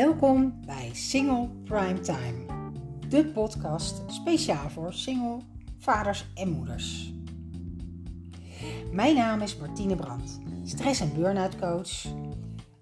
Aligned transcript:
Welkom 0.00 0.60
bij 0.66 0.90
Single 0.92 1.48
Prime 1.64 2.00
Time, 2.00 2.44
de 3.08 3.26
podcast 3.26 4.02
speciaal 4.06 4.70
voor 4.70 4.92
single 4.92 5.38
vaders 5.78 6.26
en 6.34 6.50
moeders. 6.50 7.12
Mijn 8.92 9.16
naam 9.16 9.40
is 9.40 9.56
Martine 9.56 9.96
Brandt, 9.96 10.38
stress- 10.64 11.00
en 11.00 11.14
burn-out 11.14 11.58
coach, 11.58 12.04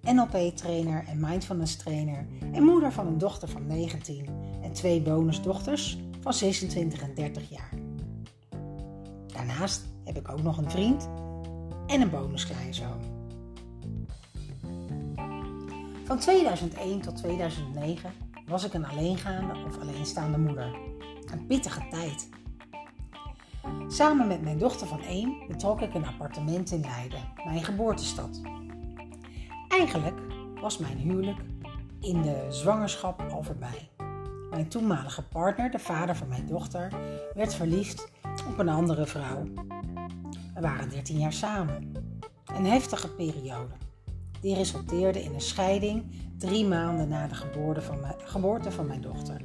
NLP-trainer 0.02 1.04
en 1.06 1.20
mindfulness 1.20 1.76
trainer 1.76 2.26
en 2.52 2.62
moeder 2.62 2.92
van 2.92 3.06
een 3.06 3.18
dochter 3.18 3.48
van 3.48 3.66
19 3.66 4.28
en 4.62 4.72
twee 4.72 5.02
bonusdochters 5.02 5.98
van 6.20 6.34
26 6.34 7.02
en 7.02 7.14
30 7.14 7.50
jaar. 7.50 7.72
Daarnaast 9.26 9.84
heb 10.04 10.16
ik 10.16 10.30
ook 10.30 10.42
nog 10.42 10.58
een 10.58 10.70
vriend 10.70 11.08
en 11.86 12.00
een 12.00 12.10
bonuskleinzoon. 12.10 13.17
Van 16.08 16.18
2001 16.18 17.00
tot 17.00 17.16
2009 17.16 18.12
was 18.46 18.64
ik 18.64 18.74
een 18.74 18.86
alleengaande 18.86 19.54
of 19.66 19.80
alleenstaande 19.80 20.38
moeder. 20.38 20.76
Een 21.32 21.46
pittige 21.46 21.88
tijd. 21.90 22.28
Samen 23.88 24.26
met 24.26 24.42
mijn 24.42 24.58
dochter 24.58 24.86
van 24.86 25.00
1 25.00 25.46
betrok 25.48 25.80
ik 25.80 25.94
een 25.94 26.06
appartement 26.06 26.70
in 26.70 26.80
Leiden, 26.80 27.32
mijn 27.44 27.64
geboortestad. 27.64 28.40
Eigenlijk 29.68 30.20
was 30.60 30.78
mijn 30.78 30.96
huwelijk 30.96 31.38
in 32.00 32.22
de 32.22 32.46
zwangerschap 32.48 33.22
al 33.30 33.42
voorbij. 33.42 33.90
Mijn 34.50 34.68
toenmalige 34.68 35.22
partner, 35.22 35.70
de 35.70 35.78
vader 35.78 36.16
van 36.16 36.28
mijn 36.28 36.46
dochter, 36.46 36.92
werd 37.34 37.54
verliefd 37.54 38.10
op 38.48 38.58
een 38.58 38.68
andere 38.68 39.06
vrouw. 39.06 39.42
We 40.54 40.60
waren 40.60 40.90
13 40.90 41.18
jaar 41.18 41.32
samen. 41.32 41.92
Een 42.46 42.66
heftige 42.66 43.08
periode. 43.08 43.87
Die 44.40 44.54
resulteerde 44.54 45.22
in 45.22 45.34
een 45.34 45.40
scheiding 45.40 46.04
drie 46.36 46.66
maanden 46.66 47.08
na 47.08 47.26
de 47.26 47.34
geboorte 47.34 47.80
van 47.80 48.00
mijn, 48.00 48.14
geboorte 48.18 48.70
van 48.70 48.86
mijn 48.86 49.00
dochter. 49.00 49.40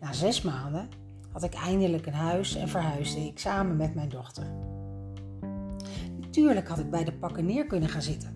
Na 0.00 0.12
zes 0.12 0.42
maanden 0.42 0.88
had 1.32 1.42
ik 1.42 1.54
eindelijk 1.54 2.06
een 2.06 2.12
huis 2.12 2.54
en 2.54 2.68
verhuisde 2.68 3.20
ik 3.20 3.38
samen 3.38 3.76
met 3.76 3.94
mijn 3.94 4.08
dochter. 4.08 4.46
Natuurlijk 6.20 6.68
had 6.68 6.78
ik 6.78 6.90
bij 6.90 7.04
de 7.04 7.12
pakken 7.12 7.46
neer 7.46 7.66
kunnen 7.66 7.88
gaan 7.88 8.02
zitten, 8.02 8.32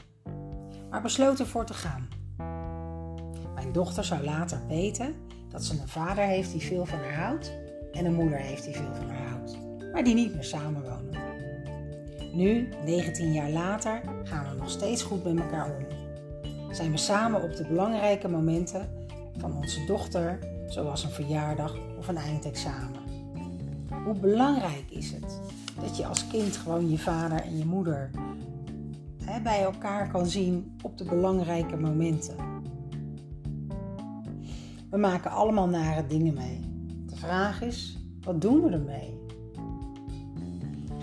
maar 0.91 1.03
besloot 1.03 1.41
ervoor 1.41 1.65
te 1.65 1.75
gaan. 1.75 2.09
Mijn 3.55 3.73
dochter 3.73 4.05
zou 4.05 4.25
later 4.25 4.61
weten 4.69 5.15
dat 5.49 5.65
ze 5.65 5.81
een 5.81 5.89
vader 5.89 6.25
heeft 6.25 6.53
die 6.53 6.61
veel 6.61 6.87
van 6.87 6.99
haar 6.99 7.15
houdt 7.15 7.53
en 7.93 8.05
een 8.05 8.15
moeder 8.15 8.39
heeft 8.39 8.65
die 8.65 8.75
veel 8.75 8.95
van 8.95 9.09
haar 9.09 9.29
houdt, 9.29 9.59
maar 9.93 10.05
die 10.05 10.15
niet 10.15 10.35
meer 10.35 10.45
samenwonen. 10.45 11.26
Nu, 12.37 12.69
19 12.85 13.33
jaar 13.33 13.51
later, 13.51 14.01
gaan 14.25 14.51
we 14.51 14.59
nog 14.59 14.71
steeds 14.71 15.03
goed 15.03 15.25
met 15.25 15.39
elkaar 15.39 15.77
om. 15.77 15.87
Zijn 16.75 16.91
we 16.91 16.97
samen 16.97 17.43
op 17.43 17.57
de 17.57 17.67
belangrijke 17.67 18.29
momenten 18.29 18.89
van 19.39 19.57
onze 19.57 19.85
dochter, 19.85 20.39
zoals 20.69 21.05
een 21.05 21.11
verjaardag 21.11 21.77
of 21.99 22.09
een 22.09 22.17
eindexamen. 22.17 23.01
Hoe 24.05 24.15
belangrijk 24.15 24.85
is 24.91 25.13
het 25.13 25.41
dat 25.81 25.97
je 25.97 26.07
als 26.07 26.27
kind 26.27 26.57
gewoon 26.57 26.91
je 26.91 26.99
vader 26.99 27.41
en 27.41 27.59
je 27.59 27.65
moeder 27.65 28.11
hè, 29.25 29.41
bij 29.41 29.63
elkaar 29.63 30.11
kan 30.11 30.27
zien 30.27 30.77
op 30.83 30.99
de 30.99 31.05
belangrijke 31.05 31.77
momenten? 31.77 32.37
We 34.91 34.97
maken 34.97 35.31
allemaal 35.31 35.69
nare 35.69 36.07
dingen 36.07 36.35
mee. 36.35 36.61
De 37.07 37.17
vraag 37.17 37.63
is, 37.63 37.99
wat 38.21 38.41
doen 38.41 38.63
we 38.63 38.71
ermee? 38.71 39.16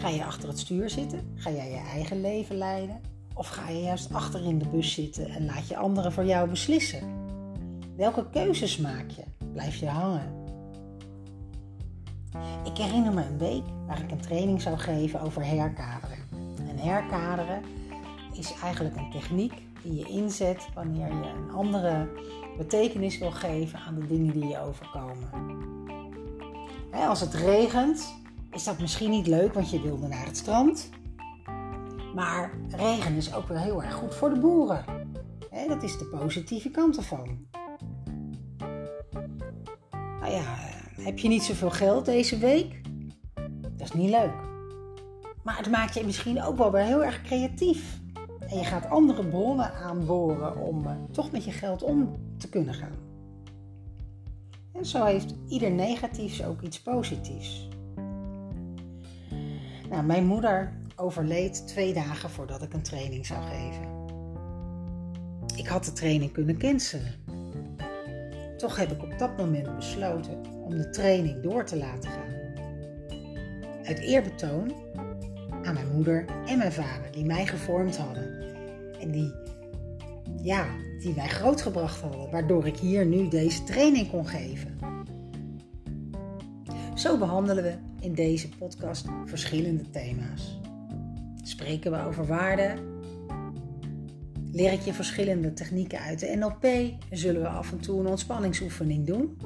Ga 0.03 0.09
je 0.09 0.25
achter 0.25 0.49
het 0.49 0.59
stuur 0.59 0.89
zitten? 0.89 1.33
Ga 1.35 1.49
jij 1.49 1.69
je 1.69 1.81
eigen 1.91 2.21
leven 2.21 2.55
leiden? 2.55 3.01
Of 3.33 3.47
ga 3.47 3.69
je 3.69 3.81
juist 3.81 4.13
achter 4.13 4.43
in 4.43 4.57
de 4.57 4.67
bus 4.67 4.93
zitten 4.93 5.29
en 5.29 5.45
laat 5.45 5.67
je 5.67 5.77
anderen 5.77 6.11
voor 6.11 6.25
jou 6.25 6.49
beslissen? 6.49 7.01
Welke 7.97 8.29
keuzes 8.29 8.77
maak 8.77 9.09
je? 9.09 9.23
Blijf 9.53 9.75
je 9.75 9.87
hangen? 9.87 10.45
Ik 12.63 12.77
herinner 12.77 13.13
me 13.13 13.25
een 13.25 13.37
week 13.37 13.63
waar 13.87 14.01
ik 14.01 14.11
een 14.11 14.21
training 14.21 14.61
zou 14.61 14.77
geven 14.77 15.21
over 15.21 15.45
herkaderen. 15.45 16.17
En 16.69 16.77
herkaderen 16.77 17.61
is 18.33 18.53
eigenlijk 18.63 18.95
een 18.95 19.11
techniek 19.11 19.53
die 19.83 19.95
je 19.95 20.07
inzet 20.07 20.67
wanneer 20.73 21.07
je 21.07 21.31
een 21.37 21.51
andere 21.51 22.09
betekenis 22.57 23.17
wil 23.17 23.31
geven 23.31 23.79
aan 23.79 23.95
de 23.95 24.07
dingen 24.07 24.33
die 24.33 24.47
je 24.47 24.59
overkomen. 24.59 25.29
Als 26.91 27.19
het 27.19 27.33
regent, 27.33 28.21
is 28.53 28.63
dat 28.63 28.79
misschien 28.79 29.09
niet 29.09 29.27
leuk, 29.27 29.53
want 29.53 29.69
je 29.69 29.81
wilde 29.81 30.07
naar 30.07 30.25
het 30.25 30.37
strand. 30.37 30.89
Maar 32.15 32.51
regen 32.69 33.15
is 33.15 33.33
ook 33.33 33.47
wel 33.47 33.57
heel 33.57 33.83
erg 33.83 33.93
goed 33.93 34.15
voor 34.15 34.29
de 34.29 34.39
boeren. 34.39 34.85
dat 35.67 35.83
is 35.83 35.97
de 35.97 36.05
positieve 36.05 36.69
kant 36.69 36.97
ervan. 36.97 37.47
Nou 40.19 40.31
ja, 40.31 40.55
heb 41.01 41.19
je 41.19 41.27
niet 41.27 41.43
zoveel 41.43 41.71
geld 41.71 42.05
deze 42.05 42.37
week? 42.37 42.81
Dat 43.61 43.87
is 43.87 43.93
niet 43.93 44.09
leuk. 44.09 44.33
Maar 45.43 45.57
het 45.57 45.69
maakt 45.69 45.93
je 45.93 46.05
misschien 46.05 46.43
ook 46.43 46.57
wel 46.57 46.71
weer 46.71 46.83
heel 46.83 47.03
erg 47.03 47.21
creatief. 47.21 48.01
En 48.39 48.57
je 48.57 48.63
gaat 48.63 48.89
andere 48.89 49.27
bronnen 49.27 49.73
aanboren 49.73 50.57
om 50.57 50.85
uh, 50.85 50.91
toch 51.11 51.31
met 51.31 51.43
je 51.43 51.51
geld 51.51 51.83
om 51.83 52.15
te 52.37 52.49
kunnen 52.49 52.73
gaan. 52.73 52.97
En 54.73 54.85
zo 54.85 55.03
heeft 55.03 55.35
ieder 55.47 55.71
negatiefs 55.71 56.43
ook 56.43 56.61
iets 56.61 56.81
positiefs. 56.81 57.67
Nou, 59.89 60.03
mijn 60.03 60.25
moeder 60.25 60.71
overleed 60.95 61.67
twee 61.67 61.93
dagen 61.93 62.29
voordat 62.29 62.61
ik 62.61 62.73
een 62.73 62.81
training 62.81 63.25
zou 63.25 63.43
geven. 63.43 63.91
Ik 65.55 65.67
had 65.67 65.85
de 65.85 65.93
training 65.93 66.31
kunnen 66.31 66.57
cancelen. 66.57 67.13
Toch 68.57 68.77
heb 68.77 68.91
ik 68.91 69.03
op 69.03 69.19
dat 69.19 69.37
moment 69.37 69.75
besloten 69.75 70.41
om 70.63 70.77
de 70.77 70.89
training 70.89 71.41
door 71.41 71.65
te 71.65 71.77
laten 71.77 72.09
gaan. 72.09 72.31
Uit 73.83 73.99
eerbetoon 73.99 74.73
aan 75.63 75.73
mijn 75.73 75.91
moeder 75.93 76.25
en 76.45 76.57
mijn 76.57 76.71
vader, 76.71 77.11
die 77.11 77.25
mij 77.25 77.45
gevormd 77.45 77.97
hadden. 77.97 78.41
En 78.99 79.11
die, 79.11 79.33
ja, 80.41 80.65
die 80.99 81.15
mij 81.15 81.27
grootgebracht 81.27 82.01
hadden, 82.01 82.31
waardoor 82.31 82.67
ik 82.67 82.77
hier 82.77 83.05
nu 83.05 83.27
deze 83.27 83.63
training 83.63 84.09
kon 84.09 84.27
geven. 84.27 84.77
Zo 87.03 87.17
behandelen 87.17 87.63
we 87.63 87.77
in 87.99 88.13
deze 88.13 88.49
podcast 88.49 89.05
verschillende 89.25 89.89
thema's. 89.89 90.59
Spreken 91.41 91.91
we 91.91 92.03
over 92.03 92.25
waarden? 92.25 92.79
Leer 94.51 94.71
ik 94.71 94.81
je 94.81 94.93
verschillende 94.93 95.53
technieken 95.53 95.99
uit 95.99 96.19
de 96.19 96.35
NLP 96.35 96.63
en 97.09 97.17
zullen 97.17 97.41
we 97.41 97.47
af 97.47 97.71
en 97.71 97.79
toe 97.79 97.99
een 97.99 98.07
ontspanningsoefening 98.07 99.05
doen? 99.05 99.37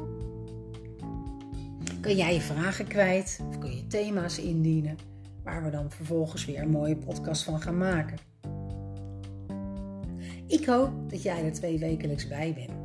Kun 2.02 2.16
jij 2.16 2.34
je 2.34 2.42
vragen 2.42 2.88
kwijt 2.88 3.40
of 3.50 3.58
kun 3.58 3.76
je 3.76 3.88
thema's 3.88 4.38
indienen 4.40 4.98
waar 5.44 5.64
we 5.64 5.70
dan 5.70 5.92
vervolgens 5.92 6.46
weer 6.46 6.62
een 6.62 6.72
mooie 6.72 6.98
podcast 6.98 7.44
van 7.44 7.62
gaan 7.62 7.78
maken? 7.78 8.18
Ik 10.48 10.66
hoop 10.66 11.10
dat 11.10 11.24
jij 11.24 11.46
er 11.46 11.54
twee 11.54 11.80
wekelijks 11.80 12.28
bij 12.28 12.54
bent. 12.54 12.80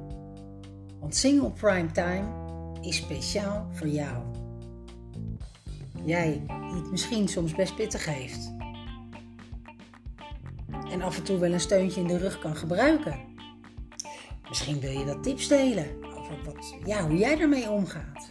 Want 1.00 1.16
Single 1.16 1.50
Prime 1.50 1.90
Time 1.90 2.26
is 2.80 2.96
speciaal 2.96 3.66
voor 3.70 3.88
jou. 3.88 4.41
Jij 6.04 6.42
het 6.46 6.90
misschien 6.90 7.28
soms 7.28 7.54
best 7.54 7.74
pittig 7.76 8.04
heeft. 8.04 8.54
En 10.90 11.02
af 11.02 11.16
en 11.16 11.22
toe 11.22 11.38
wel 11.38 11.52
een 11.52 11.60
steuntje 11.60 12.00
in 12.00 12.06
de 12.06 12.18
rug 12.18 12.38
kan 12.38 12.56
gebruiken. 12.56 13.20
Misschien 14.48 14.80
wil 14.80 14.90
je 14.90 15.04
dat 15.04 15.22
tips 15.22 15.48
delen 15.48 16.04
over 16.04 16.44
wat, 16.44 16.76
ja, 16.84 17.06
hoe 17.06 17.16
jij 17.16 17.40
ermee 17.40 17.70
omgaat. 17.70 18.30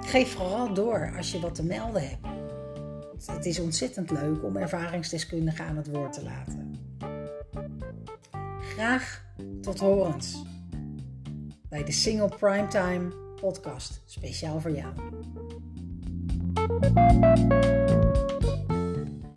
Geef 0.00 0.32
vooral 0.32 0.74
door 0.74 1.12
als 1.16 1.32
je 1.32 1.40
wat 1.40 1.54
te 1.54 1.64
melden 1.64 2.08
hebt. 2.08 2.26
Het 3.26 3.46
is 3.46 3.60
ontzettend 3.60 4.10
leuk 4.10 4.44
om 4.44 4.56
ervaringsdeskundigen 4.56 5.64
aan 5.64 5.76
het 5.76 5.90
woord 5.90 6.12
te 6.12 6.22
laten. 6.22 6.74
Graag 8.60 9.24
tot 9.60 9.78
horens 9.78 10.44
bij 11.68 11.84
de 11.84 11.92
Single 11.92 12.28
Primetime 12.38 13.29
podcast, 13.40 14.02
speciaal 14.06 14.60
voor 14.60 14.70
jou. 14.70 14.92